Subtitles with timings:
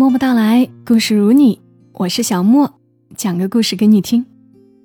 [0.00, 1.60] 默默到来，故事如你，
[1.92, 2.72] 我是小莫，
[3.14, 4.24] 讲个故事给你听，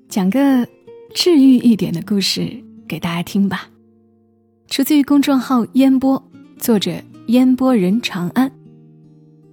[0.10, 0.68] 讲个
[1.14, 3.70] 治愈一点的故事给大家听吧。
[4.68, 6.22] 出自于公众号烟波，
[6.58, 6.92] 作者
[7.28, 8.52] 烟波人长安。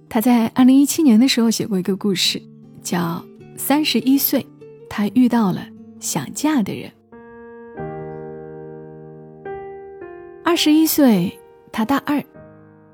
[0.09, 2.41] 他在二零一七年的时候写过一个故事，
[2.81, 3.25] 叫
[3.57, 4.45] 《三十一岁，
[4.89, 5.65] 他遇到了
[6.01, 6.91] 想嫁的人》。
[10.43, 11.39] 二十一岁，
[11.71, 12.21] 他大二，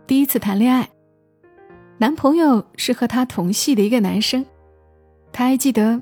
[0.06, 0.88] 第一次谈恋爱。
[2.02, 4.46] 男朋友是和他同系的一个男生，
[5.34, 6.02] 他还记得，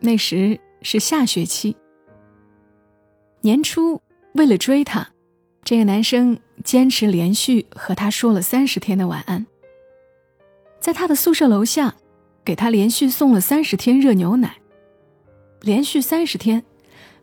[0.00, 1.76] 那时是下学期。
[3.42, 4.00] 年初
[4.32, 5.06] 为了追她，
[5.62, 9.44] 这个男生坚持连续和她说了三十天的晚安。
[10.80, 11.94] 在他的宿舍楼下，
[12.42, 14.56] 给他连续送了三十天热牛奶，
[15.60, 16.64] 连续三十天，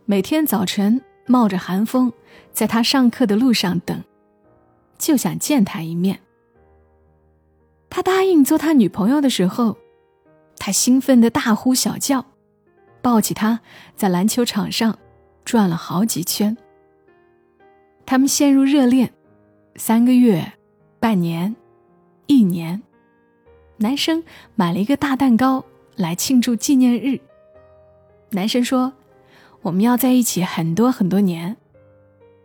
[0.04, 2.12] 每天早晨冒着寒风，
[2.52, 4.00] 在他上课的路上等，
[4.96, 6.20] 就想见他一面。
[7.94, 9.76] 他答应做他女朋友的时候，
[10.56, 12.24] 他兴奋的大呼小叫，
[13.02, 13.60] 抱起她
[13.94, 14.98] 在篮球场上
[15.44, 16.56] 转了好几圈。
[18.06, 19.12] 他们陷入热恋，
[19.76, 20.54] 三个月、
[20.98, 21.54] 半年、
[22.26, 22.82] 一年。
[23.76, 25.62] 男生买了一个大蛋糕
[25.94, 27.20] 来庆祝纪念日。
[28.30, 28.94] 男生说
[29.60, 31.58] ：“我们要在一起很多很多年。”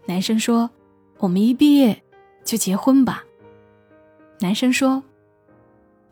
[0.07, 0.71] 男生说
[1.19, 2.03] ：“我们一毕业
[2.43, 3.23] 就结婚吧。”
[4.41, 5.03] 男生说。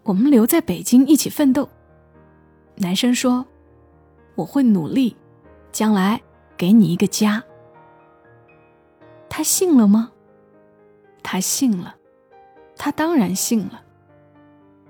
[0.05, 1.67] 我们留在北京一起奋斗。
[2.75, 3.45] 男生说
[4.35, 5.17] ：“我会努力，
[5.71, 6.21] 将来
[6.55, 7.43] 给你一个家。”
[9.27, 10.11] 他信了吗？
[11.23, 11.95] 他信了，
[12.77, 13.81] 他当然信了。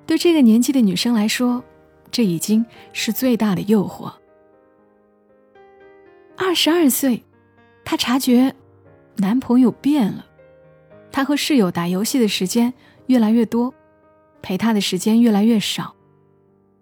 [0.06, 1.64] 对这个年纪的女生来说，
[2.12, 4.12] 这已经是最大的诱惑。
[6.36, 7.24] 二十二岁，
[7.86, 8.54] 她察觉
[9.16, 10.26] 男朋友变了，
[11.10, 12.74] 他和室友打游戏的时间
[13.08, 13.74] 越来越多。
[14.46, 15.96] 陪他的时间越来越少，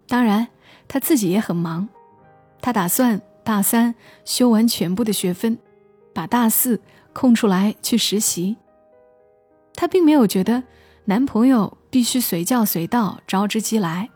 [0.06, 0.48] 当然
[0.86, 1.88] 他自己也很忙。
[2.60, 3.94] 他打算大三
[4.26, 5.58] 修完全部的学分，
[6.12, 6.78] 把大四
[7.14, 8.58] 空出来去实习。
[9.72, 10.62] 她并没有觉得
[11.06, 14.10] 男朋友必须随叫随到、招之即来，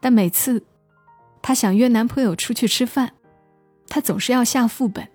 [0.00, 0.64] 但每次
[1.42, 3.12] 她想约男朋友出去吃饭，
[3.86, 5.06] 他总是要下副本。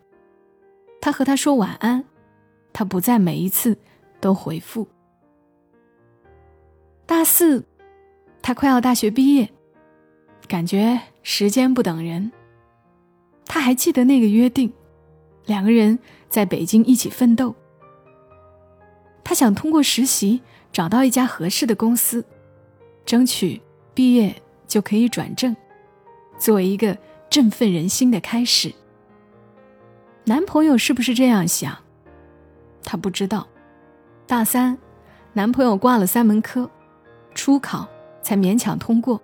[1.01, 2.05] 他和他说晚安，
[2.71, 3.79] 他不在每一次
[4.21, 4.87] 都回复。
[7.09, 7.65] 大四，
[8.39, 9.49] 他快要大学毕业，
[10.47, 12.31] 感觉时间不等人。
[13.47, 14.71] 他还记得那个约定，
[15.47, 15.97] 两个人
[16.29, 17.55] 在北京一起奋斗。
[19.23, 22.23] 他想通过实习找到一家合适的公司，
[23.07, 23.59] 争取
[23.95, 25.57] 毕业就可以转正，
[26.37, 26.95] 作为一个
[27.27, 28.71] 振奋人心的开始。
[30.25, 31.75] 男朋友是不是这样想？
[32.83, 33.47] 他不知道。
[34.27, 34.77] 大三，
[35.33, 36.69] 男朋友挂了三门科。
[37.39, 37.87] 初考
[38.21, 39.21] 才勉强通过，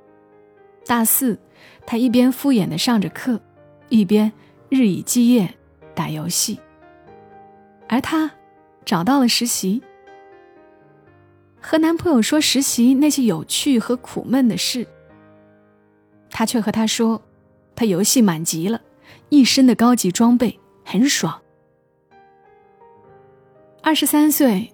[0.85, 1.37] 大四，
[1.85, 3.41] 他一边敷衍的上着课，
[3.89, 4.31] 一边
[4.69, 5.53] 日以继夜
[5.93, 6.57] 打游戏。
[7.89, 8.31] 而他
[8.85, 9.81] 找到了实习，
[11.59, 14.87] 和男朋友说实习那些有趣和苦闷的事，
[16.29, 17.21] 他却和他说，
[17.75, 18.79] 他游戏满级了，
[19.27, 21.41] 一身的高级装备很爽。
[23.83, 24.73] 二十三岁，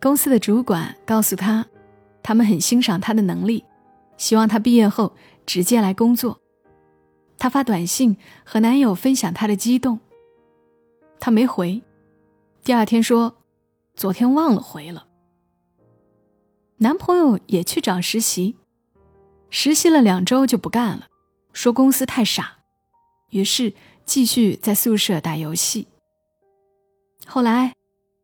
[0.00, 1.66] 公司的主管告诉他。
[2.22, 3.64] 他们很欣赏他的能力，
[4.16, 5.14] 希望他毕业后
[5.46, 6.40] 直接来工作。
[7.38, 9.98] 她发短信和男友分享他的激动，
[11.18, 11.82] 他没回。
[12.62, 13.38] 第二天说，
[13.94, 15.06] 昨天忘了回了。
[16.76, 18.56] 男朋友也去找实习，
[19.48, 21.08] 实习了两周就不干了，
[21.54, 22.58] 说公司太傻，
[23.30, 23.72] 于是
[24.04, 25.88] 继续在宿舍打游戏。
[27.26, 27.74] 后来，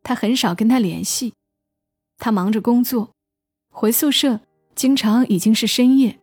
[0.03, 1.33] 他很少跟他联系，
[2.19, 3.16] 他忙着工作。
[3.79, 4.41] 回宿舍，
[4.75, 6.19] 经常已经是深夜。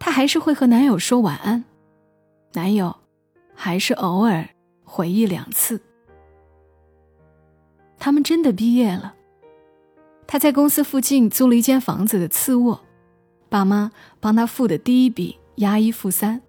[0.00, 1.64] 她还是会和男友说晚安，
[2.54, 2.96] 男友
[3.54, 4.48] 还是偶尔
[4.82, 5.80] 回忆两次。
[8.00, 9.14] 他们真的毕业了。
[10.26, 12.80] 他在公司附近租了一间房子的次卧，
[13.48, 16.42] 爸妈帮他付的第一笔押一付三，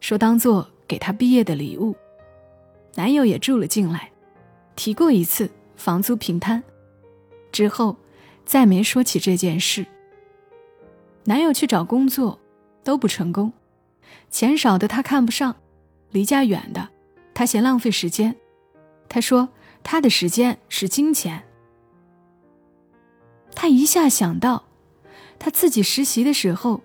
[0.00, 1.94] 说当做给他毕业的礼物。
[2.96, 4.10] 男友也住了进来，
[4.74, 6.60] 提过一次房租平摊，
[7.52, 7.96] 之后。
[8.48, 9.84] 再没说起这件事。
[11.24, 12.40] 男友去找工作，
[12.82, 13.52] 都不成功，
[14.30, 15.54] 钱少的他看不上，
[16.12, 16.88] 离家远的
[17.34, 18.34] 他嫌浪费时间。
[19.06, 19.50] 他说
[19.82, 21.44] 他的时间是金钱。
[23.54, 24.64] 他一下想到，
[25.38, 26.80] 他自己实习的时候，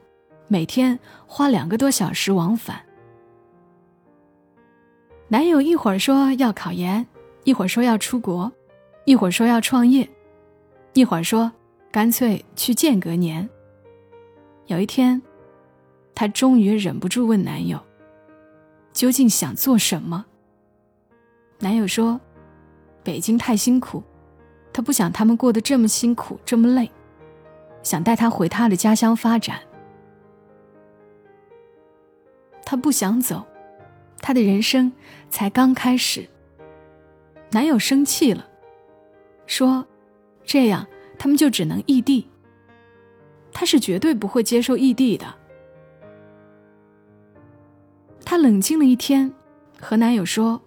[0.49, 2.83] 每天花两个多小时往返。
[5.29, 7.07] 男友一会儿说要考研，
[7.45, 8.51] 一会儿说要出国，
[9.05, 10.09] 一会儿说要创业。
[10.93, 11.51] 一会儿说
[11.91, 13.49] 干脆去间隔年。
[14.67, 15.21] 有一天，
[16.13, 17.79] 她终于忍不住问男友
[18.93, 20.25] ：“究竟想做什么？”
[21.59, 22.19] 男友说
[23.03, 24.03] ：“北京太辛苦，
[24.71, 26.91] 他不想他们过得这么辛苦这么累，
[27.81, 29.59] 想带她回他的家乡发展。
[32.65, 33.43] 他不想走，
[34.21, 34.91] 他的人生
[35.29, 36.29] 才刚开始。”
[37.51, 38.47] 男友生气了，
[39.45, 39.85] 说
[40.45, 40.85] ：“这样
[41.17, 42.27] 他们就只能异地。”
[43.53, 45.25] 他是绝对不会接受异地的。
[48.25, 49.31] 她冷静了一天，
[49.79, 50.59] 和男友说：“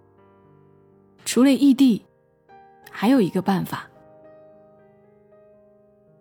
[1.25, 2.05] 除了异地，
[2.91, 3.89] 还有一个办法。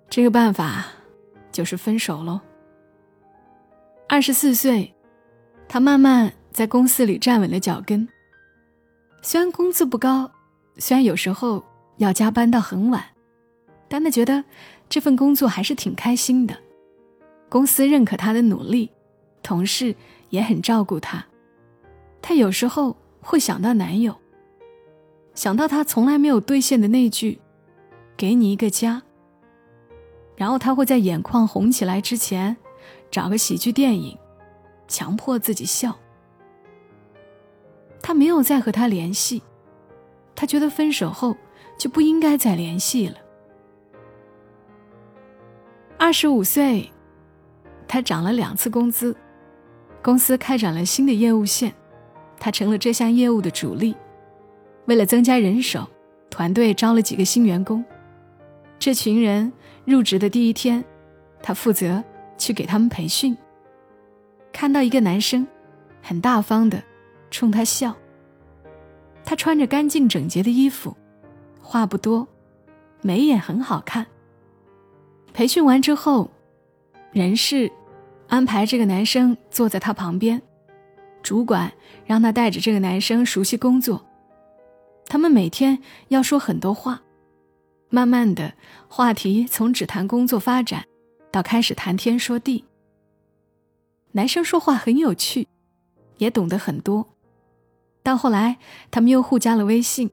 [0.09, 0.85] 这个办法
[1.51, 2.41] 就是分手喽。”
[4.09, 4.95] 二十四岁，
[5.67, 8.07] 她慢慢在公司里站稳了脚跟。
[9.21, 10.31] 虽然工资不高。
[10.77, 11.63] 虽然有时候
[11.97, 13.01] 要加班到很晚，
[13.95, 14.43] 但他觉得
[14.89, 16.57] 这份工作还是挺开心的。
[17.47, 18.91] 公司认可他的努力，
[19.41, 19.95] 同事
[20.31, 21.25] 也很照顾他。
[22.21, 24.13] 他有时候会想到男友，
[25.33, 27.39] 想到他从来没有兑现的那句
[28.17, 29.01] “给你一个家”，
[30.35, 32.57] 然后他会在眼眶红起来之前，
[33.09, 34.17] 找个喜剧电影，
[34.89, 35.97] 强迫自己笑。
[38.01, 39.41] 他没有再和他联系。
[40.35, 41.37] 他觉得分手后
[41.77, 43.15] 就不应该再联系了。
[45.97, 46.91] 二十五岁，
[47.87, 49.15] 他涨了两次工资，
[50.03, 51.73] 公司开展了新的业务线，
[52.37, 53.95] 他成了这项业务的主力。
[54.85, 55.87] 为了增加人手，
[56.29, 57.83] 团队招了几个新员工。
[58.77, 59.51] 这群人
[59.85, 60.83] 入职的第一天，
[61.41, 62.03] 他负责
[62.37, 63.35] 去给他们培训。
[64.51, 65.47] 看到一个男生，
[66.01, 66.83] 很大方的
[67.31, 67.95] 冲他笑。
[69.23, 70.95] 他穿着干净整洁的衣服，
[71.61, 72.27] 话不多，
[73.01, 74.05] 眉眼很好看。
[75.35, 76.31] 培训完之后，
[77.11, 77.69] 人事
[78.29, 80.41] 安排这个男生坐在他旁边，
[81.21, 81.73] 主管
[82.05, 84.05] 让他带着这个男生熟悉工作。
[85.07, 85.77] 他们每天
[86.07, 87.01] 要说很多话，
[87.89, 88.53] 慢慢的
[88.87, 90.85] 话题从只谈工作发展，
[91.31, 92.63] 到开始谈天说地。
[94.13, 95.49] 男生说话很有趣，
[96.17, 97.09] 也懂得很多。
[98.01, 98.57] 到后来，
[98.89, 100.09] 他们又互加了微信，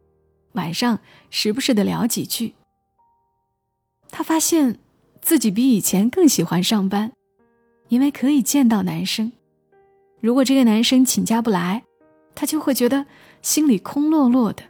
[0.55, 0.99] 晚上
[1.31, 2.57] 时不时的聊几句。
[4.11, 4.81] 他发现
[5.23, 7.13] 自己比以前更喜欢上班，
[7.89, 9.33] 因为可以见到男生。
[10.21, 11.85] 如果这个男生请假不来，
[12.35, 13.07] 他就会觉得
[13.41, 14.65] 心里空落落的。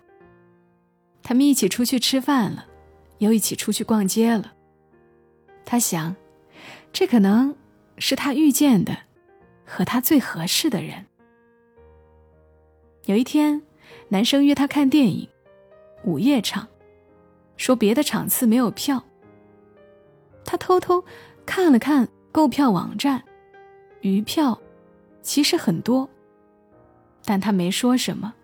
[1.22, 2.66] 他们一起出去吃饭了，
[3.19, 4.52] 又一起出去逛街了。
[5.64, 6.14] 他想，
[6.93, 7.56] 这可能
[7.96, 8.96] 是他遇见的
[9.64, 11.06] 和他最合适的人。
[13.06, 13.62] 有一天，
[14.08, 15.28] 男生约她看电影，
[16.05, 16.69] 午夜场，
[17.56, 19.02] 说别的场次没有票。
[20.44, 21.04] 她偷偷
[21.46, 23.22] 看了看购票网站，
[24.00, 24.58] 余票
[25.22, 26.08] 其实很多，
[27.24, 28.34] 但她没说什么。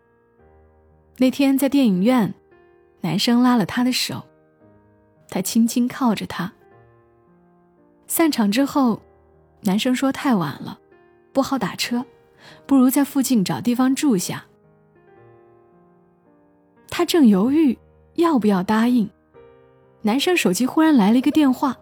[1.16, 2.32] 那天在电影院，
[3.00, 4.24] 男生拉了她的手，
[5.28, 6.52] 他轻轻靠着他。
[8.06, 9.02] 散场之后，
[9.62, 10.78] 男生说太晚了，
[11.32, 12.04] 不好打车，
[12.66, 14.44] 不如在附近找地方住下。
[16.88, 17.76] 他正犹豫
[18.14, 19.10] 要不要答应，
[20.02, 21.76] 男生手机忽然来了一个电话，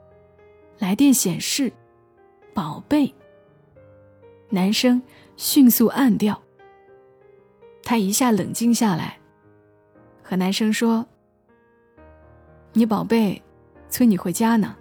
[0.79, 1.73] 来电显示
[2.55, 3.15] “宝贝”。
[4.51, 5.03] 男生
[5.37, 6.41] 迅速按掉。
[7.83, 9.19] 他一下冷静下来，
[10.23, 11.07] 和男生说
[12.75, 13.43] ：“你宝贝
[13.89, 14.77] 催你回家呢。”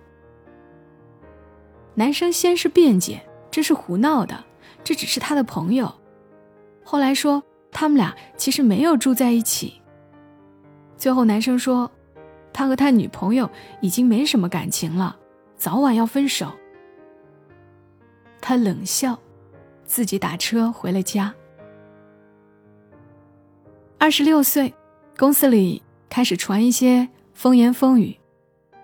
[1.93, 4.43] 男生先是辩解：“这是胡闹的，
[4.83, 5.93] 这只是他的朋友。”
[6.83, 7.41] 后来说
[7.71, 9.81] 他们俩其实没有住在一起。
[10.97, 11.91] 最后，男生说，
[12.53, 13.49] 他和他女朋友
[13.81, 15.17] 已经没什么感情了，
[15.65, 16.53] 早晚要分手。
[18.39, 19.19] 他冷笑，
[19.83, 21.33] 自己打车回了家。
[23.97, 24.71] 二十六岁，
[25.17, 28.15] 公司里开始传一些风言风语，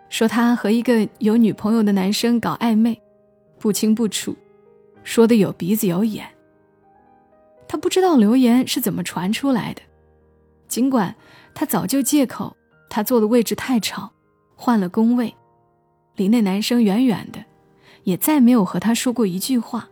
[0.10, 3.00] 说他和一个有女朋友的男生搞暧昧，
[3.60, 4.36] 不清不楚，
[5.04, 6.28] 说的有鼻子有眼。
[7.68, 9.84] 他不知道流言是怎么传出来的，
[10.68, 11.16] 尽管。
[11.54, 12.58] 他早就借口
[12.90, 14.12] 他坐的位置太吵，
[14.56, 15.36] 换了工位，
[16.22, 17.44] 离那男生远远的，
[18.04, 19.90] 也再没有和他说过一句话。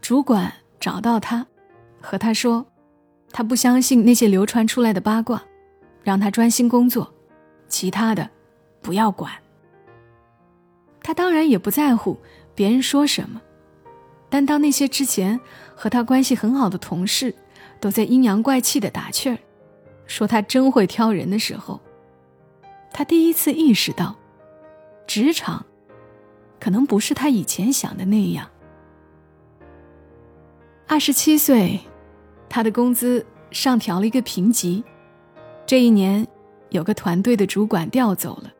[0.00, 1.46] 主管找到他，
[2.00, 2.64] 和他说，
[3.30, 5.42] 他不相信那些流传出来的八卦，
[6.02, 7.12] 让他专心工作，
[7.68, 8.30] 其他的
[8.80, 9.30] 不要管。
[11.02, 12.18] 他当然也不在乎
[12.54, 13.42] 别人说什么，
[14.30, 15.38] 但当那些之前
[15.74, 17.34] 和他关系很好的同事
[17.78, 19.36] 都在阴阳怪气的打趣儿。
[20.06, 21.78] 说他真会挑人的时候，
[22.90, 24.16] 他第一次意识到，
[25.06, 25.64] 职场
[26.58, 28.48] 可能不是他以前想的那样。
[30.86, 31.80] 二十七岁，
[32.48, 34.84] 他的工资上调了一个评级。
[35.66, 36.26] 这一年，
[36.70, 38.52] 有个团队的主管调走了，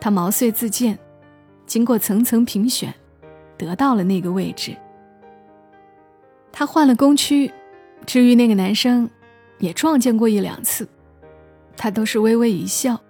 [0.00, 0.98] 他毛遂自荐，
[1.66, 2.94] 经过层层评选，
[3.56, 4.76] 得到了那个位置。
[6.52, 7.50] 他换了工区，
[8.04, 9.08] 至于那个男生，
[9.58, 10.86] 也撞见过一两次，
[11.76, 13.00] 他都是微微一笑，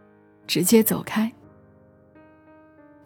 [0.47, 1.33] 直接走开。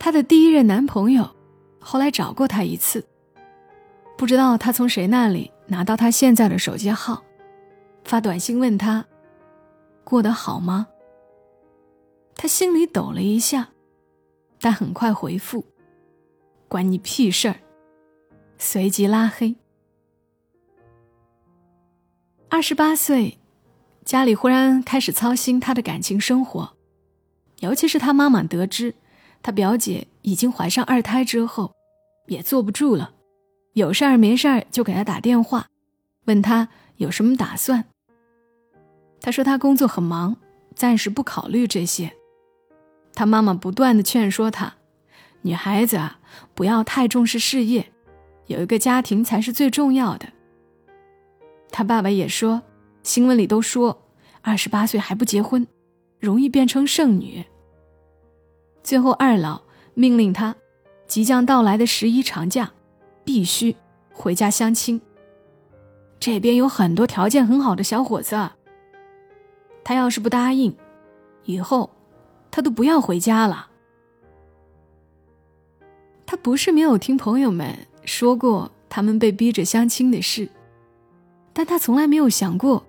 [0.04, 1.30] 她的第一任男朋友，
[1.78, 3.06] 后来找过她一次。
[4.18, 7.22] 不知道她从谁那里拿到她现在的手机号，
[8.02, 9.06] 发短信问她
[10.02, 10.88] ：“过得好吗？”
[12.34, 13.68] 她心里抖了一下，
[14.60, 15.64] 但很快回复
[16.66, 17.54] ：“关你屁事儿。”
[18.58, 19.54] 随即拉黑。
[22.48, 23.38] 二十八岁，
[24.04, 26.76] 家里忽然开始操心她的感情生活，
[27.60, 28.96] 尤其是她妈妈得知。
[29.42, 31.74] 他表姐已经怀上二胎之后，
[32.26, 33.12] 也坐不住了，
[33.72, 35.66] 有事儿没事儿就给他打电话，
[36.26, 37.84] 问他有什么打算。
[39.20, 40.36] 他说他工作很忙，
[40.74, 42.12] 暂时不考虑这些。
[43.14, 44.74] 他妈妈不断的劝说他，
[45.42, 46.20] 女孩子啊，
[46.54, 47.92] 不要太重视事业，
[48.46, 50.26] 有一个家庭才是最重要的。
[51.70, 52.62] 他爸爸也说，
[53.02, 54.06] 新闻里都说，
[54.40, 55.66] 二十八岁还不结婚，
[56.20, 57.44] 容易变成剩女。
[58.82, 59.62] 最后，二老
[59.94, 60.56] 命令他，
[61.06, 62.72] 即将到来的十一长假，
[63.24, 63.76] 必须
[64.12, 65.00] 回家相亲。
[66.18, 68.50] 这边有很多条件很好的小伙子，
[69.84, 70.76] 他要是不答应，
[71.44, 71.90] 以后
[72.50, 73.68] 他都不要回家了。
[76.26, 80.48] 他不是没有听朋友们说过他们被逼着相亲的事，
[81.52, 82.84] 但他从来没有想过，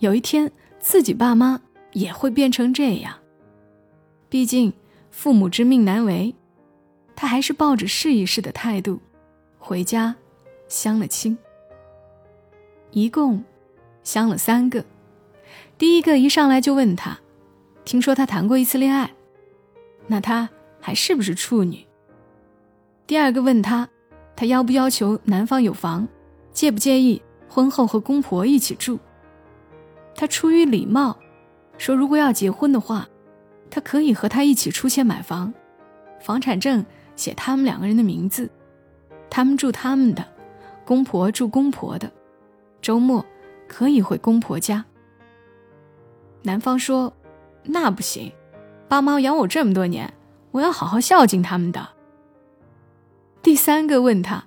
[0.00, 1.60] 有一天自己爸妈
[1.92, 3.14] 也会变成这样。
[4.28, 4.72] 毕竟。
[5.20, 6.34] 父母之命难违，
[7.14, 8.98] 他还是抱着试一试的态度，
[9.58, 10.16] 回家
[10.66, 11.36] 相了亲。
[12.90, 13.44] 一共
[14.02, 14.82] 相了三个，
[15.76, 17.20] 第一个一上来就问他，
[17.84, 19.12] 听说他谈过一次恋爱，
[20.06, 20.48] 那他
[20.80, 21.86] 还是不是处女？
[23.06, 23.86] 第二个问他，
[24.34, 26.08] 他要不要求男方有房，
[26.50, 28.98] 介不介意婚后和公婆一起住？
[30.14, 31.18] 他出于礼貌，
[31.76, 33.06] 说如果要结婚的话。
[33.70, 35.54] 他可以和他一起出钱买房，
[36.20, 36.84] 房产证
[37.14, 38.50] 写他们两个人的名字，
[39.30, 40.26] 他们住他们的，
[40.84, 42.10] 公婆住公婆的，
[42.82, 43.24] 周末
[43.68, 44.84] 可以回公婆家。
[46.42, 47.12] 男方说
[47.62, 48.32] ：“那不行，
[48.88, 50.12] 爸妈养我这么多年，
[50.50, 51.90] 我要好好孝敬他们的。”
[53.42, 54.44] 第三个问他，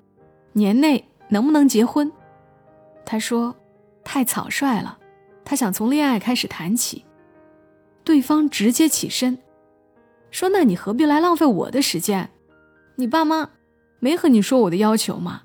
[0.51, 2.11] 年内能不能结婚？
[3.05, 3.55] 他说
[4.03, 4.97] ：“太草率了，
[5.45, 7.05] 他想从恋爱开始谈起。”
[8.13, 9.39] 对方直接起身，
[10.29, 12.29] 说：“那你何必来浪费我的时间？
[12.95, 13.49] 你爸妈
[13.97, 15.41] 没和你说我的要求吗？”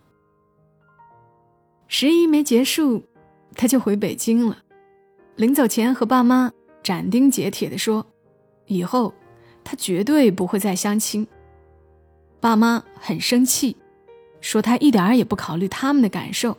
[1.88, 3.04] 十一没结束，
[3.54, 4.58] 他就回北京了。
[5.36, 8.04] 临走前和爸妈斩钉截铁地说
[8.68, 9.14] ：“以后
[9.64, 11.26] 他绝对不会再相亲。”
[12.38, 13.74] 爸妈很生气，
[14.42, 16.54] 说他一点儿也不考虑他们的感受，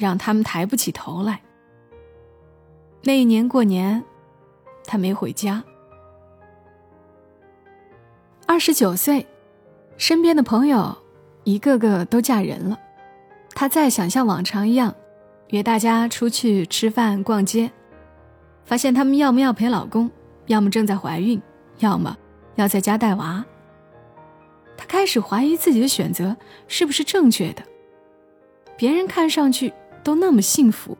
[0.00, 1.40] 让他们抬不起头来。
[3.04, 4.04] 那一年过年。
[4.84, 5.62] 他没回家。
[8.46, 9.26] 二十九岁，
[9.96, 10.96] 身边的朋友
[11.44, 12.78] 一个个都嫁人了，
[13.54, 14.94] 他再想像往常一样
[15.48, 17.70] 约大家出去吃饭、逛街，
[18.64, 20.10] 发现他们要么要陪老公，
[20.46, 21.40] 要么正在怀孕，
[21.78, 22.14] 要么
[22.56, 23.42] 要在家带娃。
[24.76, 26.36] 他开始怀疑自己的选择
[26.68, 27.62] 是不是正确的。
[28.76, 29.72] 别人看上去
[30.02, 30.98] 都那么幸福，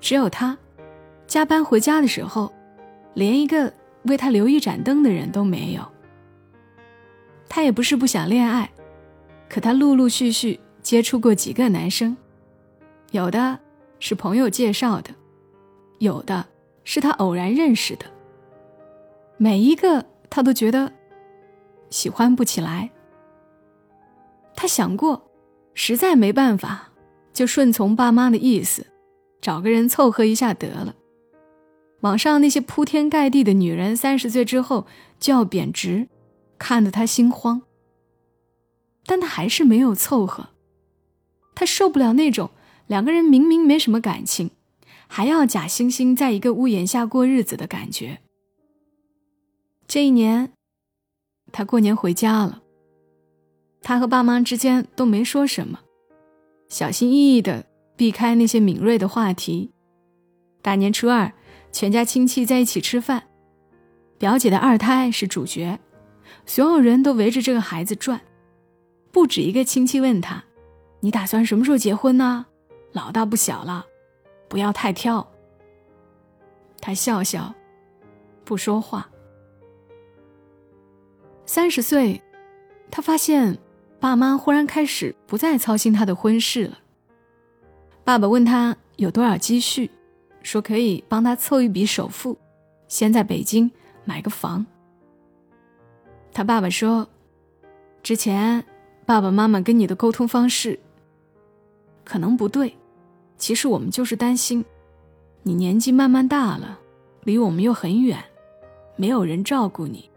[0.00, 0.56] 只有他，
[1.26, 2.50] 加班回家的时候。
[3.14, 3.72] 连一个
[4.04, 5.82] 为他留一盏灯的人都没有。
[7.48, 8.70] 他也不是不想恋爱，
[9.48, 12.16] 可他陆陆续续接触过几个男生，
[13.12, 13.58] 有的
[14.00, 15.10] 是朋友介绍的，
[15.98, 16.44] 有的
[16.82, 18.06] 是他偶然认识的。
[19.36, 20.92] 每一个他都觉得
[21.90, 22.90] 喜欢不起来。
[24.56, 25.30] 他想过，
[25.74, 26.90] 实在没办法，
[27.32, 28.86] 就顺从爸妈的意思，
[29.40, 30.94] 找个人凑合一下得了。
[32.04, 34.86] 网上那些铺天盖地的女人，三十岁之后
[35.18, 36.06] 就要贬值，
[36.58, 37.62] 看得他心慌。
[39.06, 40.50] 但他还是没有凑合，
[41.54, 42.50] 他受不了那种
[42.86, 44.50] 两个人明明没什么感情，
[45.06, 48.18] 还要假惺惺在一个屋檐下过日子的感觉。
[49.86, 50.52] 这一年，
[51.52, 52.62] 他过年回家了，
[53.80, 55.80] 他和爸妈之间都没说什么，
[56.68, 57.64] 小心翼翼的
[57.96, 59.70] 避开那些敏锐的话题。
[60.60, 61.32] 大年初二。
[61.74, 63.24] 全家亲戚在一起吃饭，
[64.16, 65.76] 表姐的二胎是主角，
[66.46, 68.20] 所有人都围着这个孩子转，
[69.10, 70.44] 不止一个亲戚问他
[71.02, 72.46] ：“你打算什么时候结婚呢？
[72.92, 73.84] 老大不小了，
[74.48, 75.28] 不要太挑。”
[76.80, 77.52] 他笑笑，
[78.44, 79.10] 不说话。
[81.44, 82.22] 三十岁，
[82.88, 83.58] 他发现
[83.98, 86.78] 爸妈忽然开始不再操心他的婚事了。
[88.04, 89.90] 爸爸问他有多少积蓄，
[90.44, 92.38] 说可以帮他凑一笔首付，
[92.86, 93.68] 先在北京
[94.04, 94.64] 买个房。
[96.32, 97.08] 他爸爸说
[98.02, 98.62] ：“之前
[99.06, 100.78] 爸爸妈妈跟你的沟通方式
[102.04, 102.76] 可能不对，
[103.38, 104.62] 其实我们就是担心
[105.42, 106.78] 你年纪慢慢大了，
[107.22, 108.22] 离我们又很远，
[108.96, 110.10] 没有人照顾你。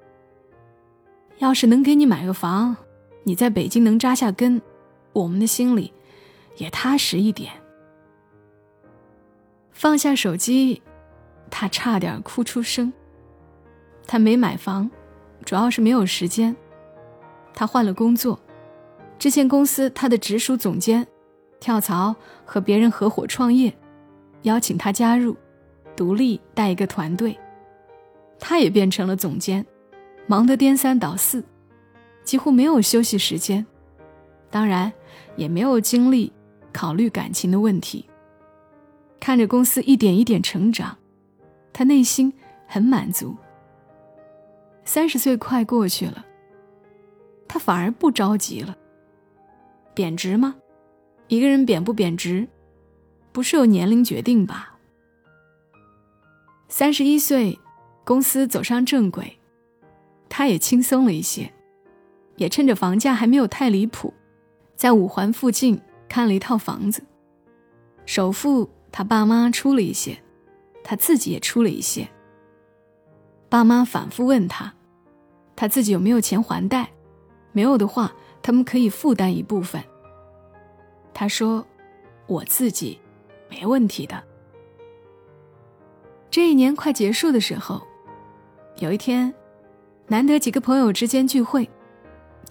[1.37, 2.75] 要是能给你买个房，
[3.23, 4.61] 你在北京能扎下根，
[5.13, 5.93] 我们的心里
[6.57, 7.53] 也踏实一点。”
[9.77, 10.81] 放下手机，
[11.51, 12.91] 他差点哭出声。
[14.07, 14.89] 他没买房。
[15.45, 16.53] 主要是没有时间，
[17.53, 18.39] 他换了工作，
[19.19, 21.05] 之前公司他的直属总监
[21.59, 23.71] 跳槽和别人合伙创业，
[24.41, 25.37] 邀请他加入，
[25.95, 27.37] 独立带一个团队，
[28.39, 29.63] 他也变成了总监，
[30.25, 31.43] 忙得颠三倒四，
[32.23, 33.63] 几乎没有休息时间，
[34.49, 34.91] 当然
[35.35, 36.33] 也没有精力
[36.73, 38.09] 考虑感情的问题。
[39.19, 40.97] 看着公司一点一点成长，
[41.73, 42.33] 他内心
[42.65, 43.35] 很满足。
[44.85, 46.25] 三十岁快过去了，
[47.47, 48.77] 他反而不着急了。
[49.93, 50.55] 贬值吗？
[51.27, 52.47] 一个人贬不贬值，
[53.31, 54.77] 不是由年龄决定吧？
[56.69, 57.59] 三十一岁，
[58.05, 59.37] 公司走上正轨，
[60.29, 61.51] 他也轻松了一些，
[62.37, 64.13] 也趁着房价还没有太离谱，
[64.75, 67.03] 在五环附近看了一套房子。
[68.05, 70.17] 首付他爸妈出了一些，
[70.83, 72.07] 他自己也出了一些。
[73.49, 74.73] 爸妈反复问他。
[75.55, 76.87] 他自己有没有钱还贷？
[77.51, 78.13] 没有的话，
[78.43, 79.83] 他们可以负担一部分。
[81.15, 81.65] 他说
[82.27, 82.99] ：“我自己
[83.49, 84.23] 没问题的。”
[86.29, 87.81] 这一年快结束的时候，
[88.77, 89.33] 有一天，
[90.05, 91.67] 难得几个朋友之间聚会，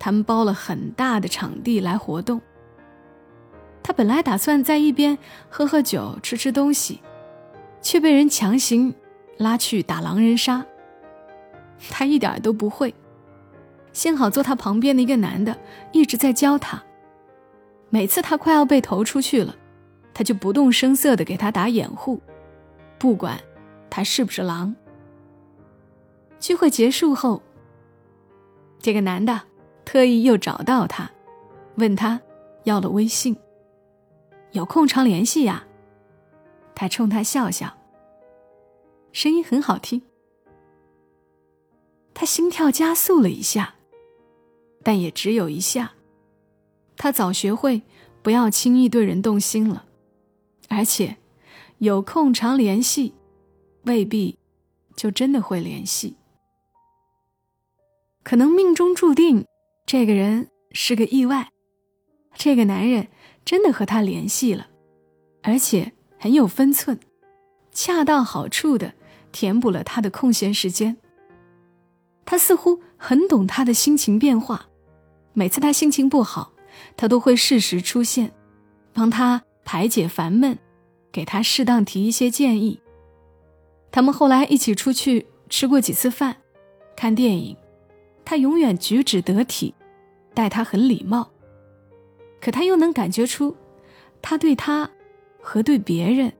[0.00, 2.40] 他们包了很大的场地来活动。
[3.86, 5.16] 他本来打算在一边
[5.48, 7.00] 喝喝酒、吃吃东西，
[7.80, 8.92] 却被人强行
[9.38, 10.66] 拉去打狼人杀。
[11.88, 12.92] 他一点都不会。
[13.92, 15.56] 幸好坐他旁边的一个男的
[15.92, 16.82] 一直在教他。
[17.88, 19.54] 每次他快要被投出去了，
[20.12, 22.20] 他就不动声色地给他打掩护，
[22.98, 23.38] 不管
[23.88, 24.74] 他是不是狼。
[26.40, 27.40] 聚会结束后，
[28.80, 29.42] 这个男的
[29.84, 31.08] 特意又找到他，
[31.76, 32.20] 问他
[32.64, 33.36] 要了微信，
[34.52, 35.66] 有空常联系呀。
[36.74, 37.76] 他冲他笑笑，
[39.12, 40.02] 声音很好听。
[42.12, 43.74] 他心跳加速了一下，
[44.82, 45.92] 但也只有一下。
[46.96, 47.82] 他早学会
[48.22, 49.86] 不要轻易对人动心了，
[50.68, 51.16] 而且
[51.78, 53.14] 有空常联系，
[53.84, 54.38] 未必
[54.94, 56.16] 就真的会联系。
[58.22, 59.46] 可能命中注定，
[59.86, 61.52] 这个人是个意外。
[62.34, 63.08] 这个男人
[63.46, 64.66] 真的和他联系了，
[65.42, 66.98] 而且很有分寸，
[67.70, 68.92] 恰到好处的
[69.30, 70.96] 填补了他的空闲时间。
[72.24, 74.66] 他似乎很懂他的心情变化，
[75.32, 76.52] 每次他心情不好，
[76.96, 78.32] 他都会适时出现，
[78.92, 80.58] 帮他排解烦闷，
[81.12, 82.80] 给他适当提一些建议。
[83.92, 86.38] 他们后来一起出去吃过几次饭，
[86.96, 87.56] 看电影，
[88.24, 89.72] 他永远举止得体，
[90.34, 91.30] 待他很礼貌，
[92.40, 93.56] 可他又能感觉出，
[94.22, 94.90] 他对他
[95.40, 96.32] 和对别人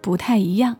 [0.00, 0.76] 不太一样。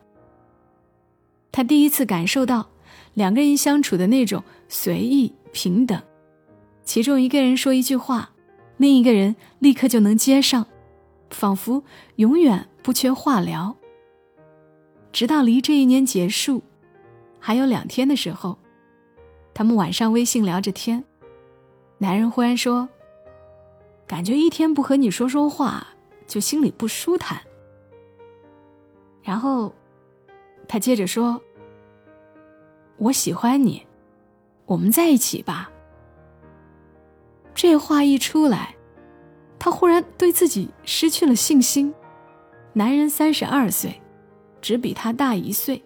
[1.52, 2.68] 他第一次感受到。
[3.14, 6.00] 两个人相处的那种随意平等，
[6.85, 8.30] 其中一个人说一句话，
[8.76, 10.64] 另一个人立刻就能接上，
[11.28, 11.83] 仿佛
[12.16, 13.76] 永远不缺话聊。
[15.12, 16.62] 直到离这一年结束
[17.40, 18.56] 还有两天的时候，
[19.52, 21.04] 他们晚上微信聊着天，
[21.98, 22.88] 男人忽然说
[24.10, 25.86] ：“感觉一天不和你说说话，
[26.26, 27.40] 就心里不舒坦。”
[29.22, 29.72] 然后
[30.66, 31.40] 他接着说。
[32.96, 33.86] 我喜欢你，
[34.66, 35.70] 我们在一起吧。
[37.54, 38.74] 这话一出来，
[39.58, 41.94] 他忽然对自己失去了信心。
[42.74, 44.02] 男人三十二岁，
[44.60, 45.82] 只比他大一岁，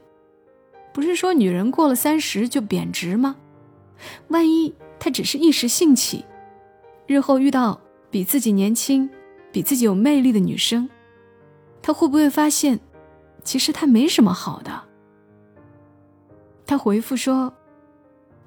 [0.93, 3.37] 不是说女人过了三十就贬值吗？
[4.29, 6.25] 万一他只是一时兴起，
[7.07, 7.81] 日后遇到
[8.15, 9.11] 比自己年轻、
[9.51, 10.89] 比自己有魅力的女生，
[11.83, 12.79] 他会不会发现，
[13.43, 14.85] 其实他没什么好的？
[16.65, 17.53] 他回复说：“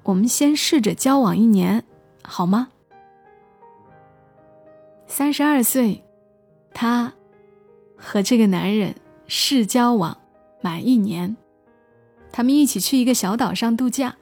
[0.04, 1.84] 我们先试着交往一年，
[2.24, 2.68] 好吗？
[5.06, 6.02] 三十二岁，
[6.72, 7.12] 他
[7.94, 8.94] 和这个男人
[9.26, 10.16] 试交往
[10.62, 11.36] 满一年，
[12.32, 14.16] 他们一起去一个小岛上度假。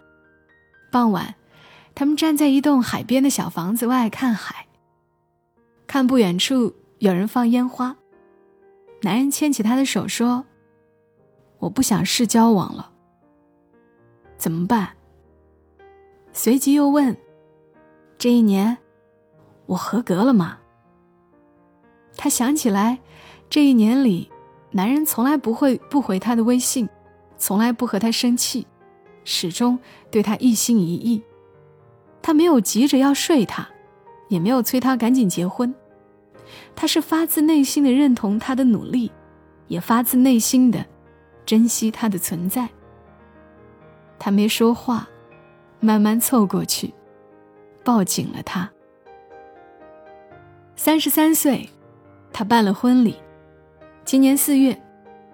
[0.90, 1.36] 傍晚，
[1.94, 4.65] 他们站在一栋海边的小房子外看海，
[5.86, 7.96] 看不远处有人放烟花。
[9.02, 10.44] 男人牵起她的手说
[11.60, 12.90] ：“我不想试交往了，
[14.36, 14.90] 怎么办？”
[16.32, 17.16] 随即又问
[18.18, 18.78] ：“这一年，
[19.66, 20.58] 我合格了吗？”
[22.16, 22.98] 她想起来，
[23.48, 24.30] 这一年里，
[24.72, 26.88] 男人从来不会不回她的微信，
[27.36, 28.66] 从来不和她生气，
[29.24, 29.78] 始终
[30.10, 31.22] 对她一心一意。
[32.22, 33.68] 他没有急着要睡她，
[34.28, 35.74] 也没有催他赶紧结婚。
[36.74, 39.10] 他是发自内心的认同他的努力，
[39.68, 40.84] 也发自内心的
[41.44, 42.68] 珍惜他的存在。
[44.18, 45.08] 他没说话，
[45.80, 46.92] 慢慢凑过去，
[47.84, 48.70] 抱紧了他。
[50.74, 51.68] 三十三岁。
[52.32, 53.16] 他办了婚礼，
[54.04, 54.78] 今年四月，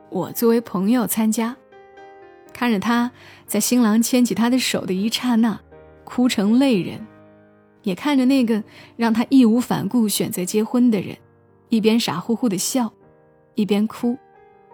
[0.09, 1.57] 我作为朋友参加，
[2.53, 3.11] 看着他
[3.45, 5.59] 在新郎牵起他的手的一刹那，
[6.05, 7.05] 哭成泪人，
[7.83, 8.63] 也看着那个
[8.97, 11.17] 让他义无反顾选择结婚的人，
[11.69, 12.93] 一边傻乎乎的笑，
[13.55, 14.17] 一边哭，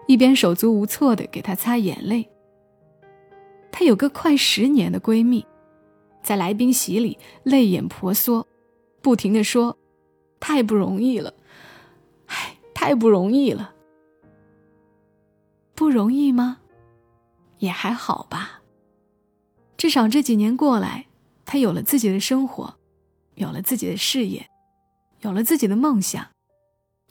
[0.07, 2.29] 一边手足无措的给他擦眼泪。
[3.71, 5.45] 她有个快十年的闺蜜，
[6.21, 8.47] 在来宾席里泪眼婆娑，
[9.01, 9.77] 不停的说
[10.39, 11.33] ：“太不容易了。”
[12.27, 13.73] 唉太不容易了，
[15.75, 16.59] 不容易吗？
[17.57, 18.61] 也还好吧。
[19.75, 21.07] 至少这几年过来，
[21.45, 22.78] 她有了自己的生活，
[23.39, 24.47] 有了自己的事业，
[25.21, 26.27] 有了自己的梦想，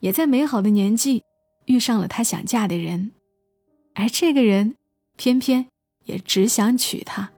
[0.00, 1.24] 也在美好的年纪
[1.64, 3.12] 遇上了她想嫁的人，
[3.94, 4.76] 而这个人
[5.16, 5.66] 偏偏
[6.04, 7.30] 也只想娶她，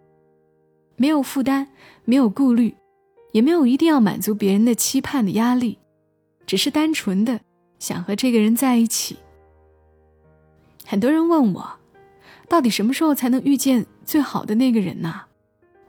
[0.97, 1.69] 没有负担，
[2.05, 2.75] 没有顾虑，
[3.33, 5.79] 也没有一定要满足别人的期盼的压力，
[6.45, 7.41] 只是单纯的。
[7.79, 9.17] 想和这个人在一起。
[10.85, 11.79] 很多人问我，
[12.47, 15.23] 到底什么时候才能遇见最好的那个人呢？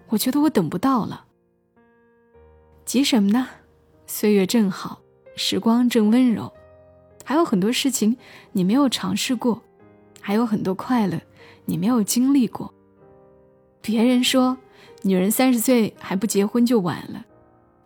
[0.08, 1.26] 我觉得我等不到了。
[2.86, 3.48] 急什么呢？
[4.08, 5.02] 岁月正好，
[5.36, 6.52] 时光正温柔，
[7.24, 8.18] 还有很多事情
[8.52, 9.62] 你没有尝试过，
[10.20, 11.20] 还有很多快乐
[11.66, 12.74] 你没有经历过。
[13.82, 14.58] 别人说，
[15.04, 17.26] 女人三十岁还不结婚就晚了。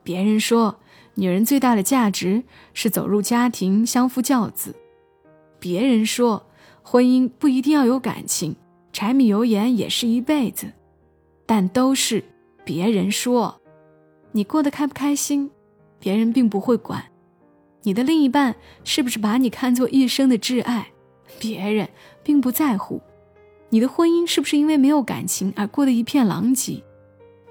[0.03, 0.79] 别人说。
[1.17, 4.75] 女人最大的价值是走入家庭，相夫教子。
[5.61, 6.45] 别人说，
[6.83, 8.53] 婚姻不一定要有感情，
[8.91, 10.73] 柴米油盐也是一辈子，
[11.45, 12.21] 但都是
[12.65, 13.61] 别人说。
[14.35, 15.49] 你过得开不开心，
[15.97, 17.03] 别人并不会管；
[17.83, 20.89] 你的另一半是不是把你看作一生的挚爱，
[21.39, 21.87] 别人
[22.21, 22.99] 并不在乎；
[23.69, 26.83] 你的婚姻是不是因为没有感情而过得一片狼藉，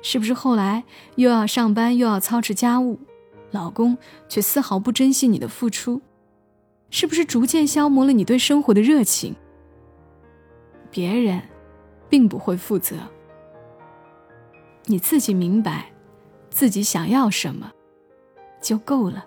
[0.03, 0.85] 是不是后来
[1.16, 3.01] 又要上班又要操持家务？
[3.51, 3.97] 老公
[4.29, 6.03] 却丝毫不珍惜你的付出，
[6.90, 9.35] 是不是逐渐消磨了你对生活的热情？
[10.90, 11.40] 别人
[12.11, 12.97] 并不会负责，
[14.85, 15.87] 你自己明白
[16.55, 17.73] 自己想要什么
[18.62, 19.27] 就够了。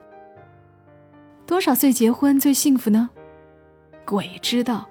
[1.46, 3.10] 多少岁结婚最幸福呢？
[4.06, 4.88] 鬼知道，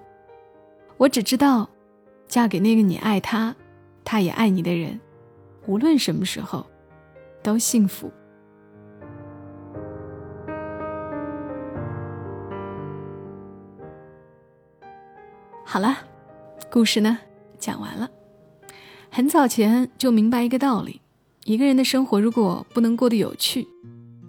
[0.98, 1.70] 我只知道，
[2.28, 3.56] 嫁给那个你爱他，
[4.04, 5.00] 他也爱你的人，
[5.66, 6.66] 无论什么时候
[7.42, 8.12] 都幸福。
[15.64, 15.96] 好了，
[16.70, 17.18] 故事呢
[17.58, 18.10] 讲完了。
[19.10, 21.00] 很早前就明白一个道理：
[21.46, 23.68] 一个人的生活如果不能过得有趣，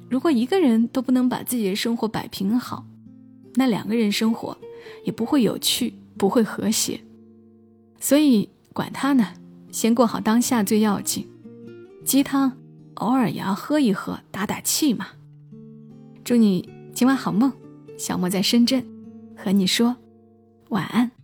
[0.07, 2.85] 如果一个人都不能把自己的生活摆平好，
[3.55, 4.55] 那两个人生活
[5.03, 7.01] 也不会有趣，不会和谐。
[7.99, 9.33] 所以管他呢，
[9.71, 11.27] 先过好当下最要紧。
[12.05, 12.55] 鸡汤
[12.93, 15.07] 偶尔也要喝一喝，打打气嘛。
[16.23, 17.51] 祝你今晚好梦。
[17.97, 18.85] 小莫在深圳，
[19.35, 19.97] 和你说
[20.69, 21.16] 晚安。